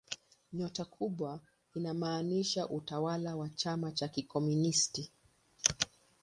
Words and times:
Nyota 0.53 0.85
kubwa 0.85 1.39
inamaanisha 1.75 2.69
utawala 2.69 3.35
wa 3.35 3.49
chama 3.49 3.91
cha 3.91 4.07
kikomunisti. 4.07 5.11